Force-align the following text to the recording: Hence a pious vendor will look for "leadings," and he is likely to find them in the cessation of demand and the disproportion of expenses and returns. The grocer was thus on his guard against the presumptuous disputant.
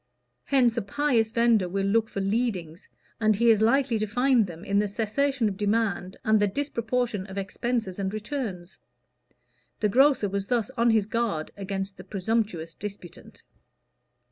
Hence 0.45 0.77
a 0.77 0.81
pious 0.81 1.29
vendor 1.31 1.69
will 1.69 1.85
look 1.85 2.09
for 2.09 2.21
"leadings," 2.21 2.89
and 3.19 3.35
he 3.35 3.51
is 3.51 3.61
likely 3.61 3.99
to 3.99 4.07
find 4.07 4.47
them 4.47 4.65
in 4.65 4.79
the 4.79 4.87
cessation 4.87 5.47
of 5.47 5.57
demand 5.57 6.17
and 6.25 6.39
the 6.39 6.47
disproportion 6.47 7.27
of 7.27 7.37
expenses 7.37 7.99
and 7.99 8.11
returns. 8.11 8.79
The 9.79 9.89
grocer 9.89 10.27
was 10.27 10.47
thus 10.47 10.71
on 10.71 10.89
his 10.89 11.05
guard 11.05 11.51
against 11.55 11.97
the 11.97 12.03
presumptuous 12.03 12.73
disputant. 12.73 13.43